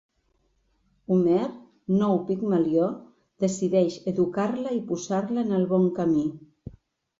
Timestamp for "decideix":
3.45-4.01